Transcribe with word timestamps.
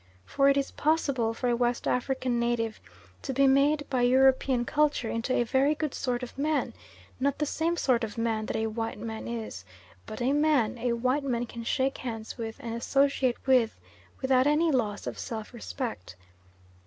For 0.25 0.49
it 0.49 0.57
is 0.57 0.71
possible 0.71 1.31
for 1.31 1.47
a 1.47 1.55
West 1.55 1.87
African 1.87 2.39
native 2.39 2.81
to 3.21 3.33
be 3.33 3.45
made 3.45 3.87
by 3.87 4.01
European 4.01 4.65
culture 4.65 5.07
into 5.11 5.31
a 5.35 5.43
very 5.43 5.75
good 5.75 5.93
sort 5.93 6.23
of 6.23 6.39
man, 6.39 6.73
not 7.19 7.37
the 7.37 7.45
same 7.45 7.77
sort 7.77 8.03
of 8.03 8.17
man 8.17 8.47
that 8.47 8.55
a 8.55 8.65
white 8.65 8.97
man 8.97 9.27
is, 9.27 9.63
but 10.07 10.19
a 10.19 10.33
man 10.33 10.79
a 10.79 10.93
white 10.93 11.23
man 11.23 11.45
can 11.45 11.63
shake 11.63 11.99
hands 11.99 12.35
with 12.35 12.55
and 12.61 12.73
associate 12.73 13.37
with 13.45 13.79
without 14.21 14.47
any 14.47 14.71
loss 14.71 15.05
of 15.05 15.19
self 15.19 15.53
respect. 15.53 16.15